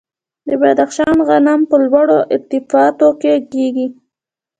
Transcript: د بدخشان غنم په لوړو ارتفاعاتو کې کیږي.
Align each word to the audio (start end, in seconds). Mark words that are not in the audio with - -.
د 0.47 0.49
بدخشان 0.61 1.17
غنم 1.27 1.61
په 1.69 1.75
لوړو 1.85 2.19
ارتفاعاتو 2.35 3.09
کې 3.21 3.33
کیږي. 3.51 3.87